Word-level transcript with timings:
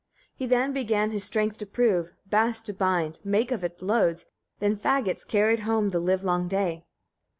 9. 0.15 0.23
He 0.33 0.45
then 0.47 0.73
began 0.73 1.11
his 1.11 1.23
strength 1.23 1.59
to 1.59 1.67
prove, 1.67 2.11
bast 2.25 2.65
to 2.65 2.73
bind, 2.73 3.19
make 3.23 3.51
of 3.51 3.63
it 3.63 3.83
loads; 3.83 4.25
then 4.57 4.75
faggots 4.75 5.27
carried 5.27 5.59
home, 5.59 5.91
the 5.91 5.99
livelong 5.99 6.47
day. 6.47 6.85